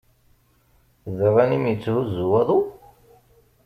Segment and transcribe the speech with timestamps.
[1.17, 2.59] D aɣanim yetthuzzu waḍu?